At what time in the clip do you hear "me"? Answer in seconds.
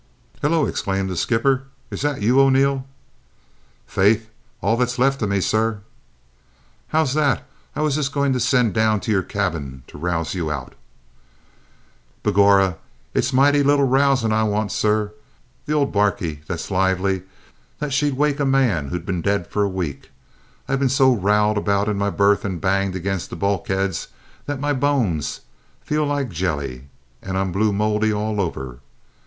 5.29-5.39, 21.99-22.09